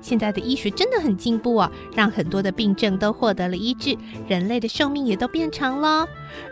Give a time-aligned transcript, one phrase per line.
[0.00, 6.06] 现在的医学真的很进步哦，让很多的病症都获得了医治，人类的寿命也都变长了。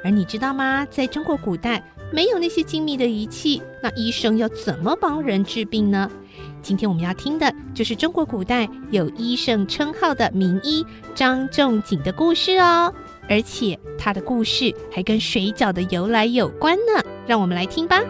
[0.04, 0.86] 而你知道吗？
[0.90, 1.82] 在中国古代，
[2.12, 6.10] 没有那些精密的仪器，那医生要怎么帮人治病呢？
[6.62, 10.84] 今天我们要听的就是中国古代有医圣称号的名医
[11.14, 12.92] 张仲景的故事哦，
[13.28, 17.02] 而且他的故事还跟水饺的由来有关呢。
[17.26, 18.02] 让我们来听吧。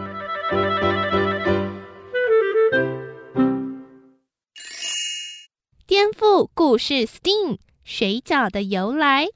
[6.59, 9.27] 故事，STEAM 水饺的由来。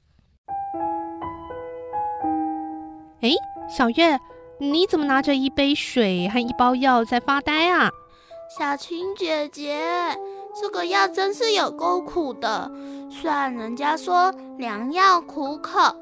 [3.22, 3.30] 哎，
[3.66, 4.20] 小月，
[4.60, 7.90] 你怎么拿着一杯水和一包药在发呆啊？
[8.58, 9.80] 小青姐姐，
[10.60, 12.70] 这个药真是有够苦的。
[13.10, 15.96] 虽然人家说良药苦口，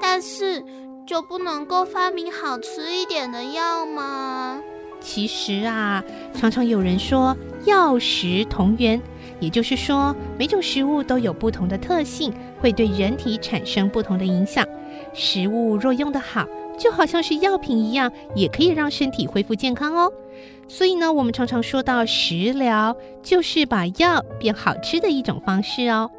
[0.00, 0.64] 但是
[1.04, 4.62] 就不能够发明好吃一点的药吗？
[5.00, 9.02] 其实啊，常常有人说药食同源。
[9.40, 14.66] 也就是说，每种食物都有不同的特性，会对人体产生不同的影响。
[15.14, 16.46] 食物若用得好，
[16.78, 20.12] 就好像是药品一样，也可以让身体恢复健康哦。
[20.66, 26.10] 所以呢，我们常常说到食疗，就是把药变好吃的一种方式哦。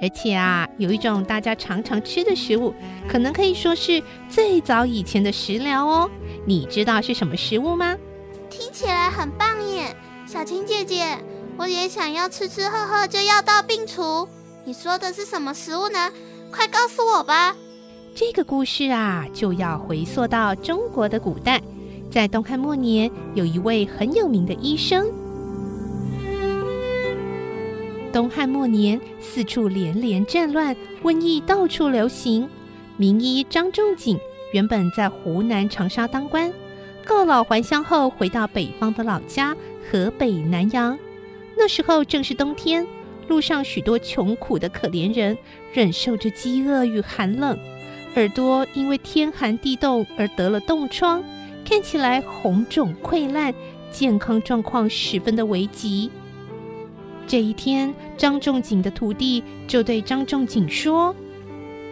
[0.00, 2.74] 而且啊，有一种大家常常吃的食物，
[3.08, 6.10] 可能可以说是最早以前的食疗哦。
[6.44, 7.96] 你知道是什么食物吗？
[8.50, 9.94] 听起来很棒耶，
[10.26, 11.16] 小青姐姐。
[11.56, 14.28] 我也想要吃吃喝喝就药到病除。
[14.64, 16.10] 你说的是什么食物呢？
[16.50, 17.54] 快告诉我吧。
[18.14, 21.60] 这个故事啊，就要回溯到中国的古代，
[22.10, 25.06] 在东汉末年，有一位很有名的医生。
[28.12, 32.48] 东汉末年，四处连连战乱，瘟疫到处流行。
[32.98, 34.18] 名医张仲景
[34.52, 36.52] 原本在湖南长沙当官，
[37.06, 39.56] 告老还乡后，回到北方的老家
[39.90, 40.98] 河北南阳。
[41.62, 42.84] 那时候正是冬天，
[43.28, 45.38] 路上许多穷苦的可怜人
[45.72, 47.56] 忍受着饥饿与寒冷，
[48.16, 51.22] 耳朵因为天寒地冻而得了冻疮，
[51.64, 53.54] 看起来红肿溃烂，
[53.92, 56.10] 健康状况十分的危急。
[57.28, 61.14] 这一天，张仲景的徒弟就对张仲景说：“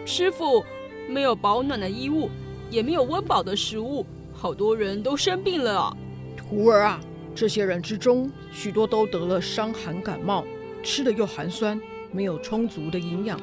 [0.05, 0.61] 师傅，
[1.07, 2.29] 没有保暖的衣物，
[2.69, 5.97] 也没有温饱的食物，好多人都生病了啊！
[6.35, 6.99] 徒儿啊！”
[7.33, 10.45] 这些人之中，许多都得了伤寒感冒，
[10.83, 11.79] 吃的又寒酸，
[12.11, 13.39] 没有充足的营养。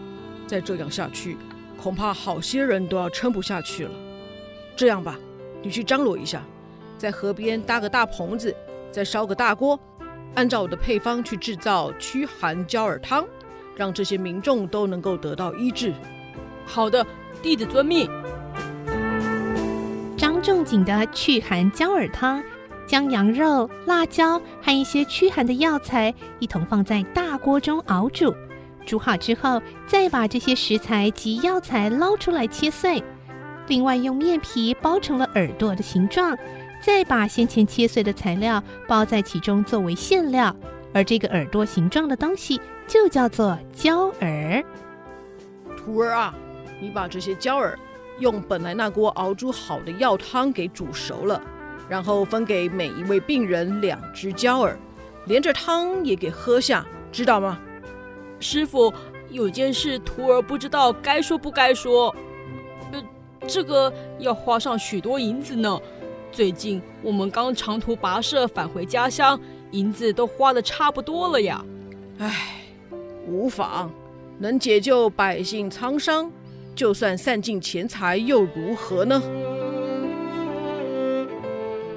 [0.47, 1.37] 再这样下去，
[1.77, 3.91] 恐怕好些人都要撑不下去了。
[4.77, 5.19] 这样吧，
[5.63, 6.45] 你去张罗一下，
[6.97, 8.55] 在河边搭个大棚子，
[8.91, 9.79] 再烧个大锅，
[10.35, 13.27] 按照我的配方去制造驱寒焦耳汤，
[13.75, 15.93] 让这些民众都能够得到医治。
[16.65, 17.05] 好的，
[17.43, 18.09] 弟子遵命。
[20.17, 22.43] 张仲景的驱寒焦耳汤。
[22.89, 28.35] 将羊肉、辣椒和一些驱寒的药材一同放在大锅中熬煮，
[28.87, 33.05] 煮好之后，再把这些食材及药材捞出来切碎，
[33.67, 36.35] 另外用面皮包成了耳朵的形状，
[36.83, 40.57] 再把先前切碎的材料包在其中作为馅料，
[40.95, 44.65] 而这个耳朵形状的东西就叫做焦耳。
[45.77, 46.35] 徒儿啊，
[46.81, 47.79] 你把这些焦耳
[48.19, 51.39] 用本来那锅熬煮好的药汤给煮熟了。
[51.89, 54.79] 然后分给每一位病人两只焦耳，
[55.27, 57.59] 连着汤也给喝下，知道吗？
[58.41, 58.93] 师傅，
[59.31, 62.15] 有件事徒儿不知道该说不该说。
[62.93, 63.03] 呃，
[63.47, 65.81] 这个要花上许多银子呢。
[66.31, 71.65] 最近我们刚长途跋涉返回家乡，银子都花的差不多了呀。
[72.19, 72.65] 唉，
[73.27, 73.91] 无妨，
[74.39, 76.31] 能解救百姓苍生，
[76.75, 79.23] 就算散尽钱财又如何呢？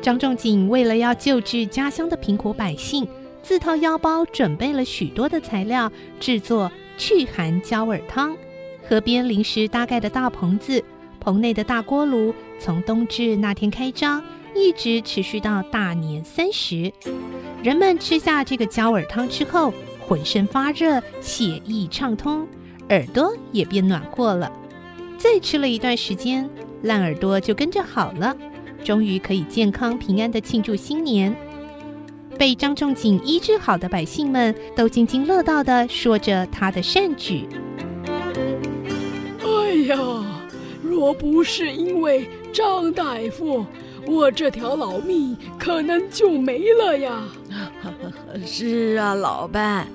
[0.01, 3.07] 张仲景为了要救治家乡的贫苦百姓，
[3.44, 8.36] 自掏腰包准备了许多的材料，制作祛寒焦耳汤。
[8.89, 10.83] 河边临时搭盖的大棚子，
[11.19, 14.21] 棚内的大锅炉，从冬至那天开张，
[14.56, 16.92] 一直持续到大年三十。
[17.62, 19.71] 人们吃下这个焦耳汤之后，
[20.07, 22.48] 浑身发热，血液畅通，
[22.89, 24.51] 耳朵也变暖和了。
[25.19, 26.50] 再吃了一段时间，
[26.81, 28.36] 烂耳朵就跟着好了。
[28.83, 31.35] 终于可以健康平安的庆祝新年，
[32.37, 37.47] 被张仲景医治好的百姓们都津津乐道的说着他的善举。
[39.43, 39.97] 哎呀，
[40.81, 43.65] 若不是因为张大夫，
[44.05, 47.23] 我这条老命可能就没了呀。
[48.45, 49.87] 是啊，老伴，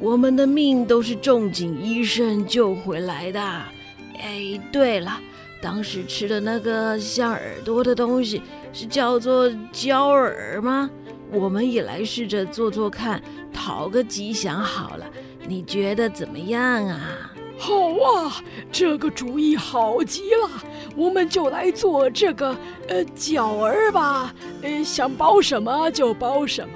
[0.00, 3.40] 我们的命都是仲景医生救回来的。
[3.40, 5.20] 哎，对了，
[5.60, 8.42] 当时吃的那个像耳朵的东西
[8.72, 10.90] 是叫做焦耳吗？
[11.32, 13.20] 我们也来试着做做看，
[13.52, 15.04] 讨个吉祥好了。
[15.48, 17.32] 你觉得怎么样啊？
[17.58, 20.50] 好啊，这个主意好极了，
[20.94, 22.54] 我们就来做这个
[22.86, 24.32] 呃饺儿吧。
[24.62, 26.74] 呃，想包什么就包什么。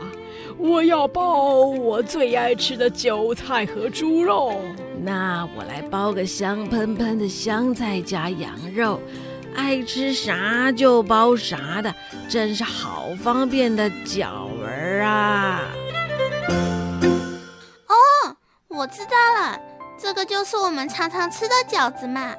[0.57, 4.61] 我要包我最爱吃的韭菜和猪肉。
[5.03, 9.01] 那我来包个香喷喷的香菜加羊肉，
[9.57, 11.95] 爱吃啥就包啥的，
[12.29, 14.29] 真是好方便的饺
[14.63, 15.63] 儿啊！
[17.89, 18.37] 哦，
[18.69, 19.11] 我知道
[19.41, 19.59] 了，
[19.99, 22.35] 这个就是我们常常吃的饺子嘛，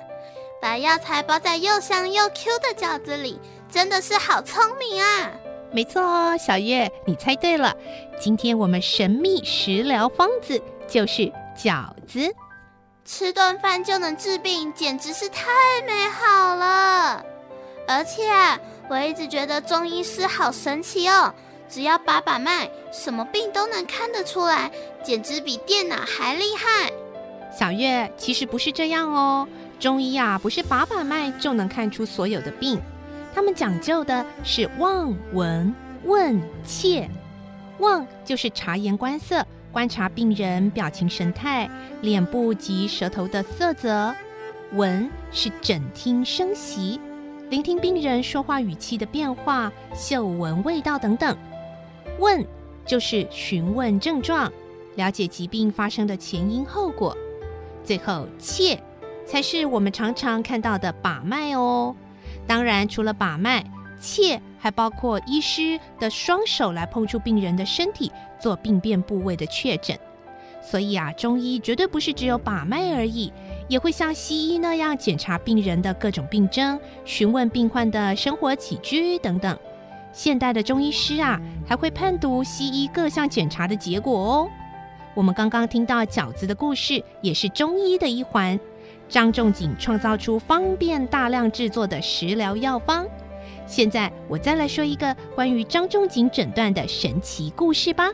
[0.61, 3.39] 把药材包在又香又 Q 的饺子里，
[3.71, 5.31] 真的是好聪明啊！
[5.73, 7.75] 没错哦，小月，你猜对了。
[8.19, 12.31] 今天我们神秘食疗方子就是饺子，
[13.03, 15.45] 吃顿饭就能治病，简直是太
[15.85, 17.25] 美好了。
[17.87, 18.23] 而且，
[18.89, 21.33] 我一直觉得中医师好神奇哦，
[21.67, 24.71] 只要把把脉，什么病都能看得出来，
[25.03, 26.91] 简直比电脑还厉害。
[27.57, 29.47] 小月，其实不是这样哦，
[29.79, 32.79] 中医啊，不是把把脉就能看出所有的病。
[33.33, 35.73] 他们讲究的是望、闻、
[36.03, 37.09] 问、切。
[37.79, 41.69] 望就是察言观色，观察病人表情神态、
[42.01, 44.13] 脸部及舌头的色泽；
[44.73, 46.99] 闻是诊听声息，
[47.49, 51.33] 聆听病人说话语气的变化、嗅闻味道等等；
[52.19, 52.45] 问
[52.85, 54.51] 就是询问症状，
[54.95, 57.15] 了解疾病发生的前因后果；
[57.83, 58.77] 最后切
[59.25, 61.95] 才是我们常常看到的把脉哦。
[62.45, 63.63] 当然，除了把脉，
[64.01, 69.97] 切还包括医师的双手来碰触病人的身体，做病变部位的确诊。
[70.63, 73.31] 所以啊，中医绝对不是只有把脉而已，
[73.67, 79.57] 也会像西医那样检查病人的各种病症，询问病患的生活起居等等。
[80.11, 84.49] 现代的中医师啊，还会判读西医各项检查的结果哦。
[85.13, 88.59] 我们刚刚听到饺子的故事，也是中医的一环。
[89.09, 93.05] 张仲景创造出方便大量制作的食疗药方。
[93.71, 98.11] 现在我再来说一个关于张仲景诊断的神奇故事吧。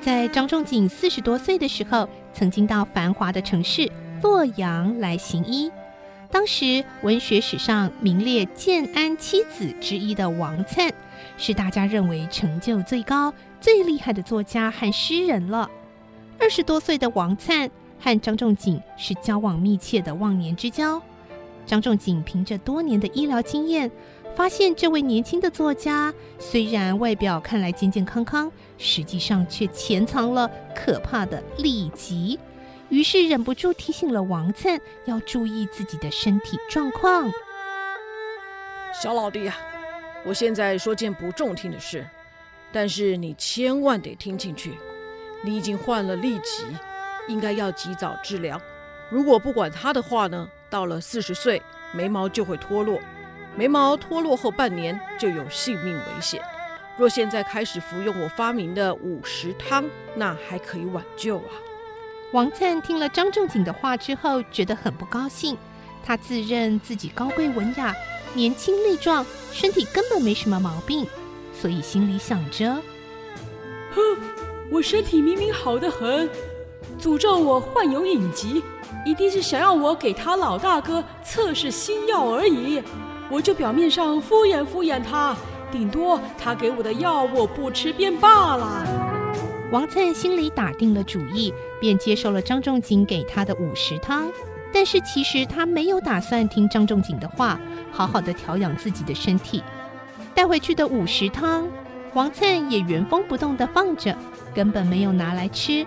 [0.00, 3.92] 在张仲景四十多岁的时候，曾经到繁华的城市
[4.22, 5.70] 洛阳来行医。
[6.30, 10.90] 当时文学史上名列建安七子之一的王粲，
[11.36, 15.70] 是大家认为成就最高、最厉害的作家和诗人了。
[16.40, 17.68] 二十多岁的王粲
[18.00, 21.02] 和张仲景是交往密切的忘年之交。
[21.66, 23.90] 张仲景凭着多年的医疗经验，
[24.36, 32.38] 发现这位年轻的作家虽然外表看来健健康康，实际上却潜藏了可怕的痢疾，
[32.88, 37.30] 于是忍不住提醒了王粲要注意自己的身体状况。
[39.02, 39.56] 小老弟啊，
[40.24, 42.06] 我现在说件不中听的事，
[42.72, 44.74] 但是你千万得听进去。
[45.42, 46.64] 你已经患了痢疾，
[47.28, 48.60] 应该要及早治疗。
[49.10, 51.62] 如果不管他的话呢，到了四十岁，
[51.92, 52.98] 眉毛就会脱落。
[53.54, 56.42] 眉毛脱落后半年就有性命危险。
[56.98, 59.84] 若现在开始服用我发明的五十汤，
[60.16, 61.54] 那还可以挽救啊。
[62.32, 65.56] 王灿听了张仲景的话之后，觉得很不高兴。
[66.04, 67.94] 他自认自己高贵文雅，
[68.34, 71.06] 年轻力壮，身体根本没什么毛病，
[71.52, 72.82] 所以心里想着：
[73.94, 74.02] 哼。
[74.72, 76.28] 我身体明明好得很，
[76.98, 78.60] 诅咒我患有隐疾，
[79.04, 82.82] 一定是想要我给他老大哥测试新药而已。
[83.30, 85.36] 我就表面上敷衍敷衍他，
[85.70, 88.86] 顶多他给我的药我不吃便罢了。
[89.72, 94.26] 王粲心里打定了主意，便接受了张仲景给他的五十汤。
[94.72, 97.58] 但是其实他没有打算听张仲景的话，
[97.92, 99.62] 好好的调养自己的身体。
[100.34, 101.66] 带回去的五十汤，
[102.12, 104.16] 王粲也原封不动的放着。
[104.54, 105.84] 根本没有拿来吃。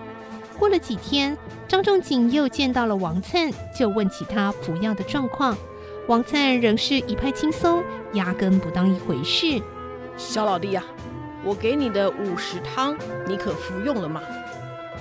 [0.58, 1.36] 过了几天，
[1.68, 5.56] 张仲景又见到了王粲，就问起他服药的状况。
[6.08, 7.82] 王粲仍是一派轻松，
[8.14, 9.62] 压根不当一回事。
[10.16, 10.90] 小老弟呀、啊，
[11.44, 12.96] 我给你的五十汤，
[13.26, 14.20] 你可服用了吗？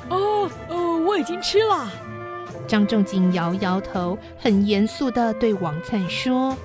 [0.10, 1.90] 哦，哦，我已经吃了。
[2.68, 6.56] 张仲景摇摇头，很严肃地对王粲说：“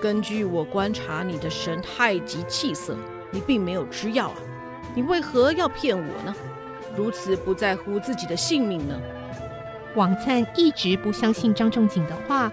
[0.00, 2.96] 根据我观察你的神态及气色，
[3.30, 4.36] 你并没有吃药啊。”
[4.94, 6.34] 你为何要骗我呢？
[6.96, 9.00] 如此不在乎自己的性命呢？
[9.94, 12.50] 王灿一直不相信张仲景的话。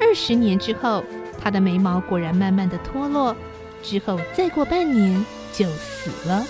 [0.00, 1.04] 二十年之后，
[1.40, 3.36] 他的眉毛果然慢慢的脱落，
[3.82, 6.44] 之后再过半年就死了。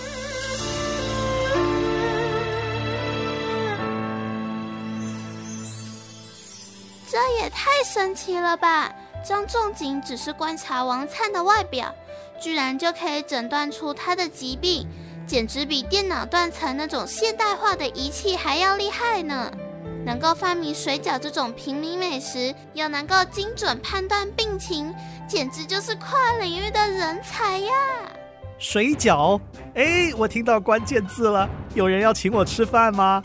[7.07, 8.93] 这也太神奇了吧！
[9.23, 11.95] 张仲景只是观察王灿的外表，
[12.41, 14.87] 居然就可以诊断出他的疾病，
[15.31, 19.49] 简直比电脑断层那种现代化的仪器还要厉害呢！
[20.05, 24.93] 能够发明水饺这种平民美食，又能够精准判断病情，
[25.29, 27.71] 简直就是跨领域的人才呀！
[28.59, 29.41] 水饺，
[29.77, 33.23] 哎，我听到关键字了，有人要请我吃饭吗？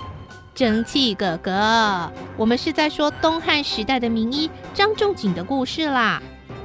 [0.54, 6.22] 蒸汽哥哥，我们是在说东汉时代的名医张仲景的故事啦。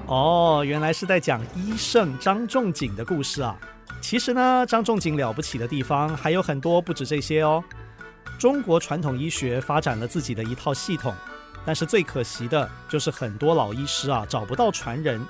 [0.07, 3.57] 哦，原来是在讲医圣张仲景的故事啊。
[4.01, 7.63] 其实呢，张仲景了不起的地方还有很多，不止这些哦。
[8.39, 11.15] 中国传统医学发展了自己的一套系统，
[11.65, 15.25] 但是最可惜的就是很多老医师啊找不到传人，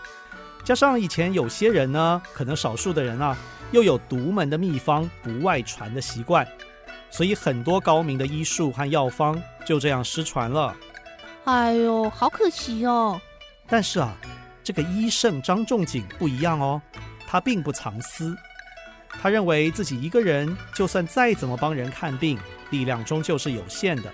[0.63, 3.37] 加上以前有些人呢，可能少数的人啊，
[3.73, 6.47] 又有独门的秘方不外传的习惯，
[7.11, 10.75] 所以很多高明的医术和药方就这样失传了。
[11.45, 13.21] 哎呦，好可惜哦！
[13.67, 14.17] 但是啊，
[14.63, 16.81] 这个医圣张仲景不一样哦，
[17.27, 18.37] 他并不藏私，
[19.23, 22.39] 他认为自己一个人就算再怎么帮人看病。
[22.71, 24.09] 力量终究是有限的，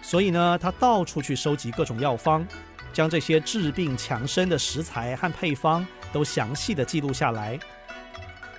[0.00, 2.48] 所以呢，他到处去收集各种药方，
[2.90, 7.60] 将这些治病强身的食材和配方都详细的记录下来。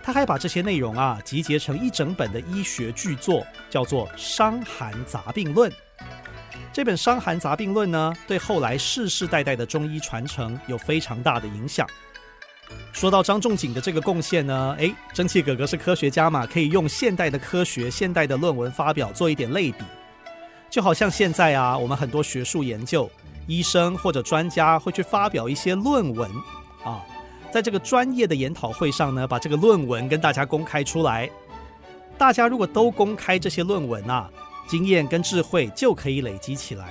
[0.04, 5.72] 他还把这些内容啊集结成一整本的医学巨作，叫做《伤寒杂病论》。
[6.72, 11.88] 这本《伤寒杂病论》呢，对后来世世代代的中医传承有非常大的影响。
[12.92, 19.84] 说到张仲景的这个贡献呢，诶，蒸汽哥哥是科学家嘛，可以用现代的科学、现代的论文发表做一点类比，
[20.70, 23.10] 就好像现在啊，我们很多学术研究，
[23.46, 26.30] 医生或者专家会去发表一些论文。
[26.84, 27.06] 啊，
[27.52, 31.30] 在这个专业的研讨会上呢，把这个论文跟大家公开出来，
[32.18, 34.30] 大家如果都公开这些论文啊，
[34.68, 36.88] 经验跟智慧就可以累积起来，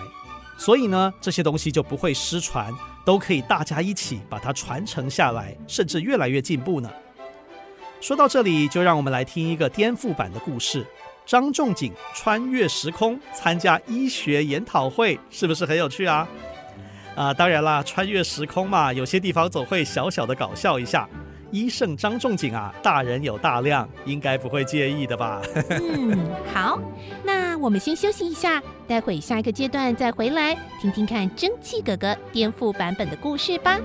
[0.56, 2.72] 所以呢，这些东西就不会失传。
[3.06, 6.90] 都可以大家一起把它传承下来，甚至越来越进步呢。
[8.00, 10.84] 说到这里，就让我们来听一个颠覆版的故事：
[11.24, 16.28] 张仲景穿越时空参加医学研讨会，是不是很有趣啊？
[17.14, 21.08] 啊，当然啦，穿越时空嘛，有些地方总会小小的搞笑一下。
[21.56, 25.40] 医圣张仲景啊，大人有大量，应该不会介意的吧？
[25.70, 26.14] 嗯，
[26.52, 26.78] 好，
[27.24, 33.80] 那我们先休息一下，待会下一个阶段再回来听听看蒸汽哥哥颠覆版本的故事吧。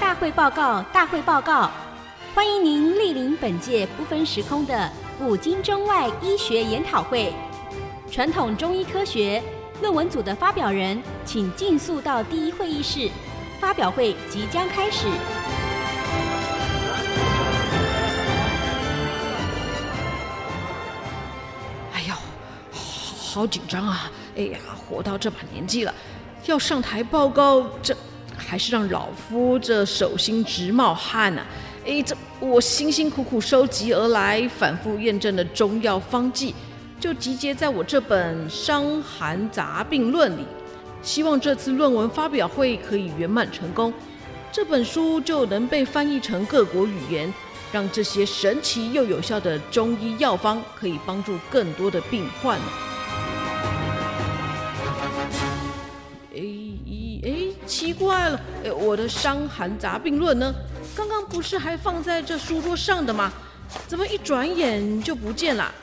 [0.00, 1.70] 大会报告，大会报告，
[2.34, 7.30] 欢迎您莅临本届不分时空的古今中外医学研讨会。
[8.12, 9.42] 传统中医科学
[9.80, 13.08] 论文组的发表人，请尽速到第一会议室。
[13.58, 15.06] 发表会即将开始。
[21.94, 22.14] 哎呦，
[22.70, 24.12] 好，紧张啊！
[24.36, 25.94] 哎呀，活到这把年纪了，
[26.44, 27.96] 要上台报告，这
[28.36, 31.46] 还是让老夫这手心直冒汗呢、啊。
[31.86, 36.54] 哎，这我辛辛苦苦收集而来、反复验证的中药方剂。
[37.02, 40.46] 就集结在我这本《伤寒杂病论》里，
[41.02, 43.92] 希望这次论文发表会可以圆满成功，
[44.52, 47.34] 这本书就能被翻译成各国语言，
[47.72, 52.56] 让这些神奇又有效的中医药方可以帮助更多的病患。
[56.32, 56.40] 哎
[57.24, 57.32] 哎，
[57.66, 60.54] 奇怪了，哎，我的《伤寒杂病论》呢？
[60.94, 63.32] 刚刚不是还放在这书桌上的吗？
[63.88, 65.74] 怎么一转眼就不见了？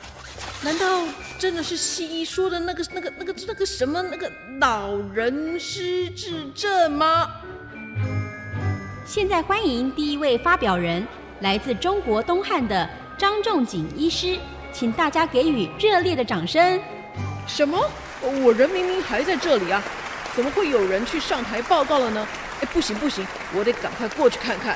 [0.61, 1.05] 难道
[1.37, 7.29] 真的是西医说的那个、那个、那个、那个什么那个老人失智症吗？
[9.05, 11.07] 现在欢迎第一位发表人，
[11.39, 12.87] 来自中国东汉的
[13.17, 14.37] 张仲景医师，
[14.73, 16.79] 请大家给予热烈的掌声。
[17.47, 17.79] 什么？
[18.21, 19.81] 我人明明还在这里啊，
[20.35, 22.27] 怎么会有人去上台报告了呢？
[22.59, 23.25] 哎，不行不行，
[23.55, 24.75] 我得赶快过去看看。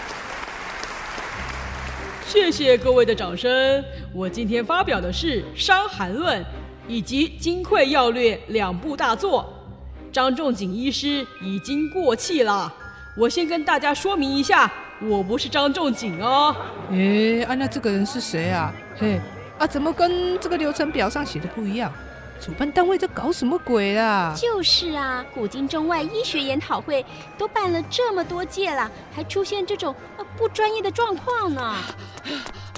[2.34, 3.86] 谢谢各位的掌声。
[4.12, 6.42] 我今天发表的是《伤寒论》
[6.88, 9.54] 以及《金匮要略》两部大作。
[10.12, 12.74] 张仲景医师已经过气了。
[13.16, 16.56] 我先跟大家说明一下，我不是张仲景哦。
[16.90, 18.74] 诶，啊，那这个人是谁啊？
[18.98, 19.22] 嘿，
[19.60, 21.94] 啊，怎么跟这个流程表上写的不一样？
[22.44, 24.36] 主办单位在搞什么鬼啦？
[24.38, 27.06] 就是啊，古今中外医学研讨会
[27.38, 31.74] 都办了这么多届了，还出现这种呃不专业的状况呢。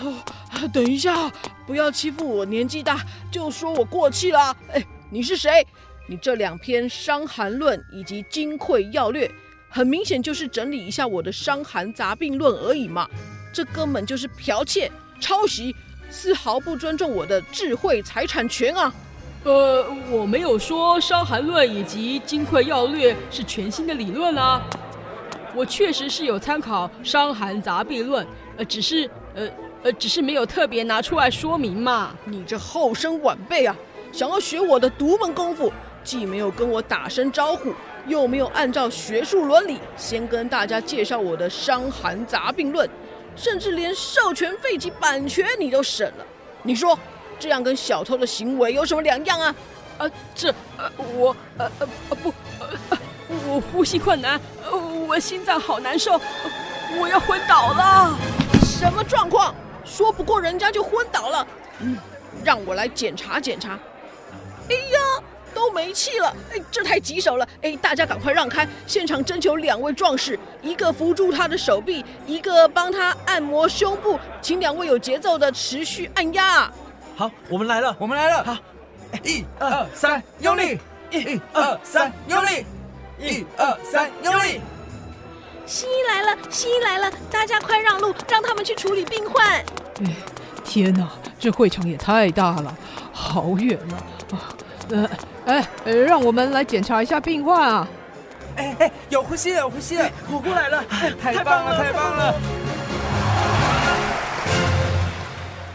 [0.04, 0.14] 哦
[0.72, 1.32] 等一下，
[1.66, 3.00] 不要欺负我年纪大
[3.32, 4.56] 就说我过气了。
[4.72, 5.66] 哎，你是谁？
[6.08, 9.28] 你这两篇《伤寒论》以及《金匮要略》，
[9.68, 13.10] 很明显就是整理一下我的《伤寒杂病论》而已嘛。
[13.52, 15.76] 这根本就是剽窃、抄袭，
[16.12, 18.94] 丝毫不尊重我的智慧财产权啊！
[19.46, 24.60] 呃，我没有说《伤寒论》以及《金匮要略》是全新的理论啊，
[25.54, 28.26] 我确实是有参考《伤寒杂病论》，
[28.58, 29.48] 呃，只是呃
[29.84, 32.16] 呃，只是没有特别拿出来说明嘛。
[32.26, 33.76] 你这后生晚辈啊，
[34.12, 35.72] 想要学我的独门功夫，
[36.04, 37.72] 既没有跟我打声招呼，
[38.08, 42.88] 又没有按照学术伦理先跟大家介绍我的《伤寒杂病论》，
[43.36, 46.26] 甚至连授权费及版权你都省了，
[46.64, 46.98] 你说？
[47.40, 49.56] 这样跟小偷的行为有什么两样啊？
[49.98, 51.88] 啊，这呃我呃呃
[52.22, 52.34] 不
[52.90, 52.98] 呃
[53.48, 56.20] 我呼吸困难，呃我心脏好难受，
[57.00, 58.18] 我要昏倒了。
[58.64, 59.56] 什么状况？
[59.86, 61.48] 说不过人家就昏倒了？
[61.80, 61.98] 嗯，
[62.44, 63.80] 让我来检查检查。
[64.70, 65.24] 哎呀，
[65.54, 66.36] 都没气了！
[66.52, 67.48] 哎，这太棘手了！
[67.62, 68.68] 哎，大家赶快让开！
[68.88, 76.70] 现场征求两位壮士，一个扶住他的手臂，一个帮他按摩胸部，请两位有节奏的持续按压。
[77.18, 78.44] 好，我们来了，我们来了。
[78.44, 78.58] 好，
[79.24, 80.78] 一二三，用力！
[81.12, 82.66] 一二三，用力！
[83.18, 84.60] 一二三，用力！
[85.66, 89.48] 西医来了，西医来了，大家快让路，让他们去处理病患。
[89.50, 89.66] 哎，
[90.66, 92.76] 天哪，这会场也太大了，
[93.14, 93.96] 好远啊！
[94.32, 94.36] 啊，
[94.90, 95.10] 呃，
[95.46, 97.88] 哎，让我们来检查一下病患啊！
[98.58, 100.84] 哎哎，有呼吸了，有呼吸了，我过来了，
[101.22, 102.36] 太棒了，太棒了！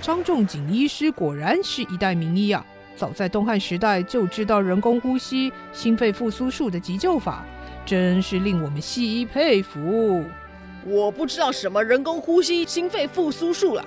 [0.01, 2.65] 张仲景医师果然是一代名医啊！
[2.97, 7.45] 早在东汉时代就知道人工呼吸、心肺复苏术的急救法，
[7.87, 10.25] 真是令我们西医佩服。
[10.87, 13.85] 我不知道什么人工呼吸、心肺复苏术了。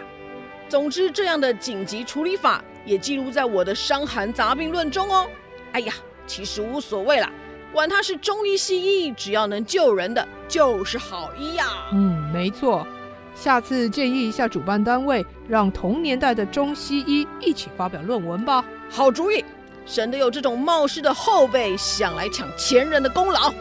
[0.70, 5.28] 总之，这样的紧急处理法也记录在我的《伤寒杂病论》中哦。
[5.74, 5.94] 哎呀，
[6.26, 7.32] 其实无所谓啦，
[7.72, 11.66] 管他是中医西医，只要能救人的就是好医呀。
[11.92, 12.88] 嗯，没错。
[13.36, 18.64] 下次建议一下主办单位，让同年代的中西医一起发表论文吧。
[18.90, 19.44] 好主意，
[19.86, 23.54] 省得有这种冒失的后辈想来抢前人的功劳。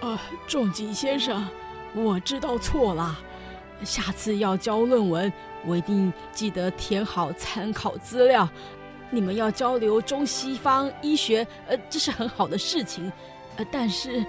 [0.00, 1.46] 啊，仲景先生，
[1.94, 3.18] 我知道错了，
[3.84, 5.32] 下次要交论文，
[5.64, 8.48] 我一定记得填好参考资料。
[9.08, 13.12] 你们要交流中西方医学，呃，这是很好的事情，
[13.56, 14.24] 呃，但是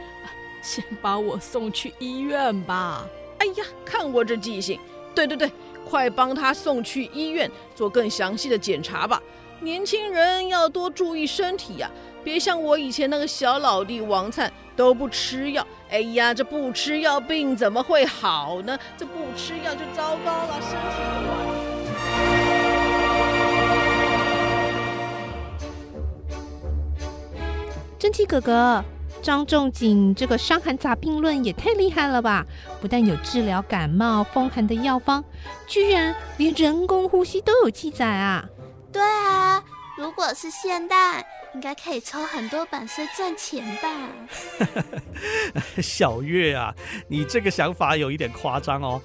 [0.62, 3.04] 先把我送去医院吧。
[3.40, 4.80] 哎呀，看我这记性！
[5.14, 5.52] 对对对，
[5.88, 9.22] 快帮他送去医院做更详细的检查吧。
[9.60, 11.90] 年轻人要多注意身体呀，
[12.24, 15.66] 别像我以前那个小老弟王灿都不吃药。
[15.90, 18.78] 哎呀，这不吃药病怎么会好呢？
[18.98, 20.98] 这不吃药就糟糕了，身体。
[27.98, 28.84] 真奇哥哥。
[29.22, 32.46] 张仲景这个《伤寒杂病论》也太厉害了吧！
[32.80, 35.24] 不但有治疗感冒、风寒的药方，
[35.68, 38.46] 居然连人工呼吸都有记载啊！
[38.92, 39.62] 对啊，
[39.98, 44.10] 如果是现代，应该可以抽很多版税赚钱吧？
[45.82, 46.74] 小月啊，
[47.10, 49.02] 你这个想法有一点夸张哦。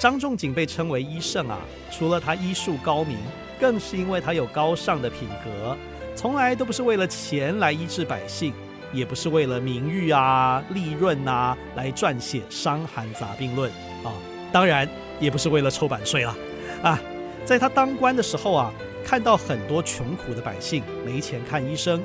[0.00, 1.58] 张仲景被称为医圣啊，
[1.90, 3.18] 除了他医术高明，
[3.58, 5.76] 更是因为他有高尚的品格，
[6.14, 8.54] 从来都不是为了钱来医治百姓。
[8.94, 13.70] 也不是为了名誉啊、利润啊来撰写《伤寒杂病论》
[14.08, 14.12] 啊，
[14.52, 16.34] 当然也不是为了抽版税了
[16.82, 16.98] 啊。
[17.44, 18.72] 在他当官的时候啊，
[19.04, 22.00] 看到很多穷苦的百姓没钱看医生，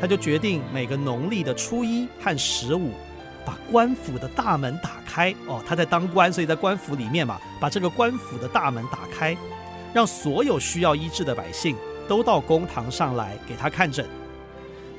[0.00, 2.92] 他就决定每个农历的初一和十五，
[3.44, 5.62] 把官府的大门打开哦。
[5.66, 9.36] 他在当官，所以在官府里面嘛，把这个官府的大门打开，
[9.92, 11.76] 让所有需要医治的百姓
[12.08, 14.06] 都到公堂上来给他看诊。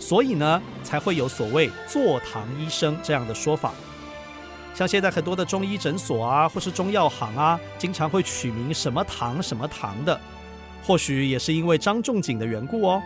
[0.02, 3.72] 所以呢，才会有所谓“坐堂医生”这样的说法。
[4.74, 10.20] 像现在很多的中医诊所啊，或是中药行啊，经常会取名什么堂什么堂的，
[10.84, 13.02] 或许也是因为张仲景的缘故哦。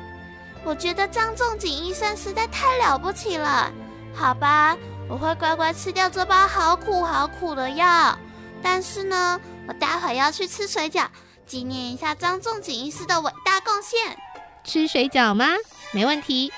[0.64, 3.72] 我觉得张仲景医生实在太了不起了。
[4.14, 4.78] 好吧，
[5.10, 8.18] 我会乖乖吃掉这包好苦好苦的药。
[8.64, 11.06] 但是呢，我待会要去吃水饺，
[11.46, 14.18] 纪念一下张仲景医师的伟大贡献。
[14.64, 15.46] 吃水饺吗？
[15.92, 16.52] 没问题。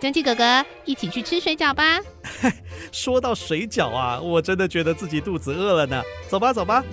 [0.00, 1.98] 真奇哥哥，一起去吃水饺吧。
[2.92, 6.02] 说到水饺啊，我真的觉得自己肚子饿了呢。
[6.28, 6.84] 走吧，走吧。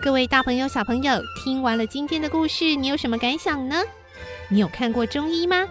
[0.00, 3.82] 各位大朋友、小朋友，听完了今天的故事，你有什么感想呢？
[4.48, 5.66] 你有看过中医吗？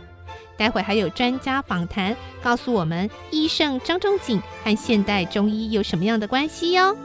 [0.58, 6.96] 待会还有专家访谈，告诉我们医圣张仲景和现代中医有什么样的关系哟。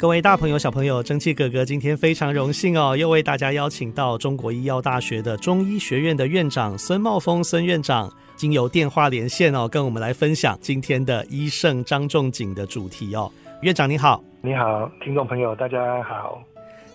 [0.00, 13.30] 各位大朋友、小朋友，蒸汽哥哥今天非常荣幸哦，又为大家邀请到中国医药大学的中医学院的院长孙茂峰孙院长，经由电话连线哦，跟我们来分享今天的医圣张仲景的主题哦。
[13.60, 16.42] 院长你好，你好，听众朋友大家好。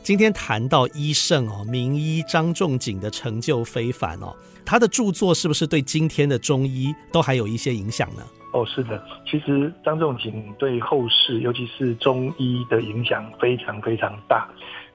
[0.01, 8.23] 今天谈到医圣哦，名医张仲景的成就非凡哦，他的著作是不是对今天的中医都还有一些影响呢？
[8.55, 14.47] 哦，是的，其实张仲景对后世，尤其是中医的影响非常非常大。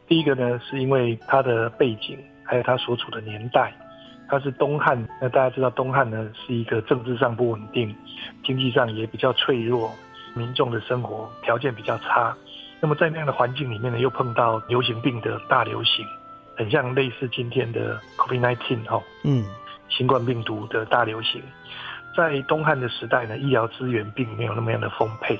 [0.08, 3.70] 第一个呢，是因为他的背景，还有他所处的年代，
[4.30, 5.06] 他是东汉。
[5.20, 7.94] 那大家知道，东汉呢是一个政治上不稳定，
[8.42, 9.92] 经济上也比较脆弱，
[10.34, 12.34] 民众的生活条件比较差。
[12.80, 16.02] 那么在那样的环境里面呢，又碰到流行病的大流行，
[16.56, 19.44] 很像类似今天的 COVID-19 哈，嗯，
[19.90, 21.42] 新冠病毒的大流行。
[22.16, 25.38] 在东汉的时代呢，医疗资源并没有那么样的丰沛，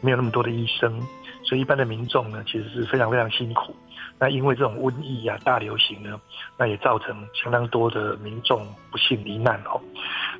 [0.00, 1.00] 没有那么多的医生，
[1.44, 3.74] 所以一般的民众呢，其实是非常非常辛苦。
[4.18, 6.20] 那因为这种瘟疫啊大流行呢，
[6.56, 9.80] 那也造成相当多的民众不幸罹难哦。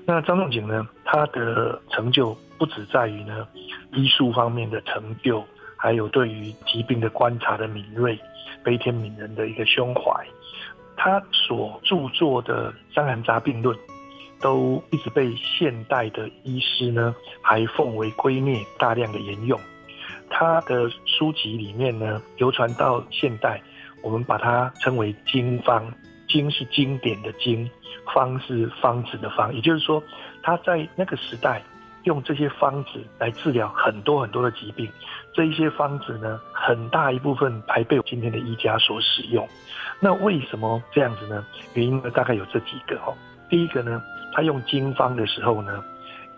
[0.07, 3.47] 那张仲景呢，他的成就不只在于呢
[3.93, 5.45] 医术方面的成就，
[5.77, 8.19] 还有对于疾病的观察的敏锐、
[8.63, 10.25] 悲天悯人的一个胸怀。
[10.97, 13.77] 他所著作的《伤寒杂病论》。
[14.45, 19.59] 都一直被现代的医师呢，还奉为圭臬，大量的沿用。
[20.29, 23.63] 他的书籍里面呢，流传到现代，
[24.03, 25.91] 我们把它称为经方。
[26.29, 27.71] 经是经典的经，
[28.13, 29.55] 方是方子的方。
[29.55, 30.03] 也就是说，
[30.43, 31.63] 他在那个时代
[32.03, 34.87] 用这些方子来治疗很多很多的疾病。
[35.33, 39.49] 这一些方子呢，很大一部分还被今天的医家所使用。
[40.01, 41.47] 那为什么这样子呢？
[41.73, 43.15] 原因呢，大概有这几个哦。
[43.49, 44.03] 第一个呢。
[44.35, 45.83] 他用经方的时候呢，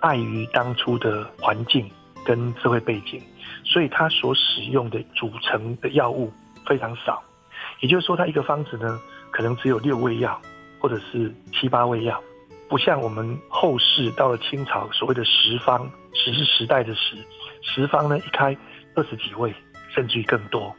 [0.00, 1.90] 碍于当初的环境
[2.24, 3.20] 跟社会背景，
[3.64, 6.30] 所以他所使用的组成的药物
[6.66, 7.22] 非常少。
[7.80, 10.40] 也就是说，他一个方子呢，可能只有六味药，
[10.78, 12.22] 或者是七八味药，
[12.68, 17.16] 不像我们后世到了清朝所谓的十方，十是时代的十，
[17.62, 18.56] 十方呢一开
[18.94, 19.54] 二十几味，
[19.94, 20.74] 甚至于更多。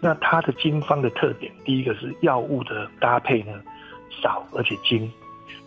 [0.00, 3.52] 那他的经方的特点，第一个是药物的搭配呢
[4.22, 5.10] 少而且精。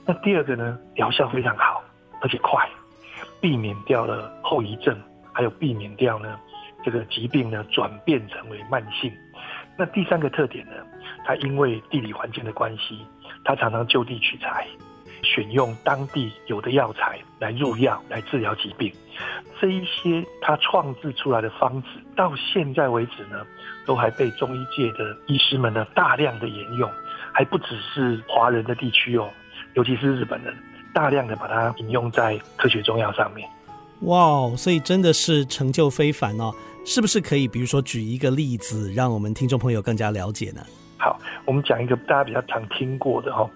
[0.06, 1.84] 那第二个呢，疗效非常好，
[2.22, 2.67] 而且快，
[3.39, 4.98] 避免掉了后遗症，
[5.32, 6.38] 还有避免掉呢
[6.84, 9.12] 这个疾病呢转变成为慢性。
[9.78, 10.74] 那第三个特点呢，
[11.26, 13.06] 它因为地理环境的关系，
[13.43, 14.67] 它常常就地取材，
[15.24, 18.93] 选用当地有的药材来入药来治疗疾病。
[19.62, 23.46] 这一些他创制出来的方子，到现在为止呢，
[23.86, 26.91] 都还被中医界的医师们呢大量的沿用，
[27.34, 29.30] 还不只是华人的地区哦。
[29.76, 30.54] 尤其是日本人，
[30.94, 33.48] 大量的把它引用在科学中药上面。
[34.02, 36.54] 哇，所以真的是成就非凡哦！
[36.86, 40.62] 是不是可以，比如说举一个例子，让我们听众朋友更加了解呢？
[40.98, 43.50] 好，我们讲一个大家比较常听过的哈，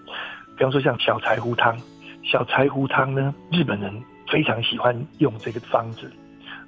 [0.56, 1.78] 比方说像小柴胡汤。
[2.24, 3.92] 小柴胡汤呢，日本人
[4.30, 6.10] 非常喜欢用这个方子，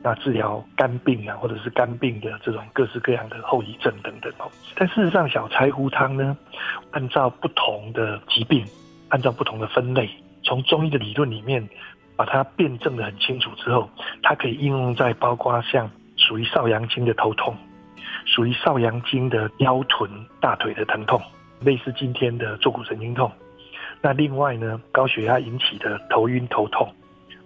[0.02, 4.50] 那治疗肝病啊，或者是肝病的这种各式各样的后遗症等等哦。
[4.74, 6.36] 但事实上，小柴胡汤呢，
[6.92, 8.64] 按照不同的疾病。
[9.10, 10.08] 按照不同的分类，
[10.42, 11.68] 从中医的理论里面
[12.16, 13.88] 把它辩证得很清楚之后，
[14.22, 17.56] 它可以应用在包括像属于少阳经的头痛，
[18.24, 21.20] 属于少阳经的腰臀大腿的疼痛，
[21.60, 23.30] 类似今天的坐骨神经痛。
[24.02, 26.88] 那另外呢，高血压引起的头晕头痛，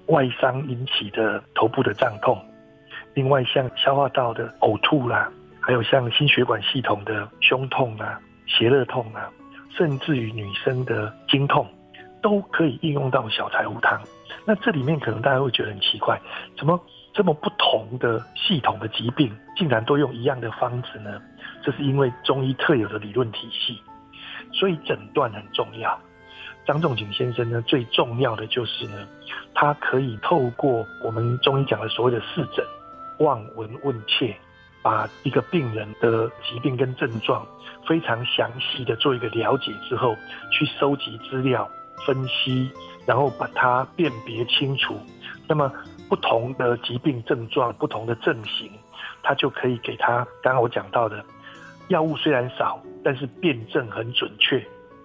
[0.07, 2.39] 外伤引起的头部的胀痛，
[3.15, 5.29] 另外像消化道的呕吐啦，
[5.61, 9.31] 还有像心血管系统的胸痛啊、胁肋痛啊。
[9.77, 11.67] 甚至于女生的经痛，
[12.23, 14.01] 都可以应用到小柴胡汤。
[14.47, 16.21] 那这里面可能大家会觉得很奇怪，
[16.57, 16.81] 怎么
[17.13, 21.21] 这么不同的系统的疾病，竟然都用一样的方子呢？
[21.63, 23.81] 这是因为中医特有的理论体系，
[24.53, 25.99] 所以诊断很重要。
[26.67, 29.07] 张仲景先生呢，最重要的就是呢，
[29.55, 32.65] 他可以透过我们中医讲的所谓的四诊，
[33.19, 34.37] 望闻问切。
[34.85, 37.45] 把一个病人的疾病跟症状
[37.89, 40.15] 非常详细的做一个了解之后，
[40.53, 41.67] 去收集资料、
[42.07, 42.71] 分析，
[43.07, 44.95] 然后把它辨别清楚。
[45.49, 45.73] 那么
[46.07, 48.71] 不同的疾病症状、不同的症型，
[49.23, 51.25] 他就可以给他刚刚我讲到的
[51.89, 54.63] 药物虽然少，但是辨证很准确，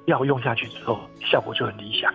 [0.07, 2.13] 药用下去之后效果就很理想。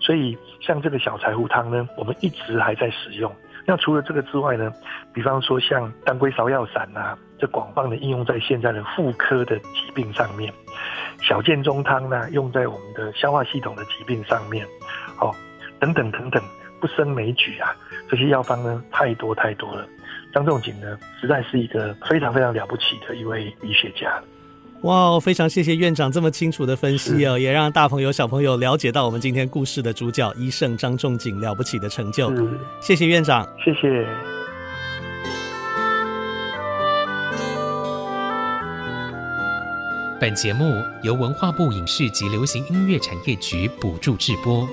[0.00, 3.34] 所以像这个小柴胡汤呢，我们一直还在使用。
[3.66, 4.72] 那除了这个之外呢，
[5.12, 10.52] 比方说像当归芍药散啊，这广泛的应用在现在的妇科的疾病上面。
[11.20, 14.64] 小建中汤呢，用在我们的消化系统的疾病上面。
[15.16, 15.34] 好，
[15.80, 16.40] 等等等等，
[16.80, 17.74] 不胜枚举啊。
[18.08, 19.84] 这些药方呢，太多太多了。
[20.32, 24.22] 张仲景呢，实在是一个非常非常了不起的一位医学家。
[24.82, 32.30] 哇，非常谢谢院长这么清楚的分析哦，也让大朋友小朋友了解到我们今天故事的主角医圣张仲景了不起的成就。
[32.80, 34.06] 谢谢院长，谢谢。
[40.18, 44.66] 本节目由文化部影视及流行音乐产业局补助制播。